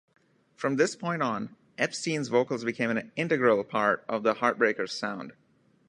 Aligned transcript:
From 0.55 0.77
this 0.77 0.95
point 0.95 1.21
on 1.21 1.55
Epstein's 1.77 2.29
vocals 2.29 2.63
became 2.63 2.89
an 2.89 3.11
integral 3.15 3.63
part 3.63 4.03
of 4.09 4.23
the 4.23 4.33
Heartbreakers' 4.33 4.89
sound. 4.97 5.33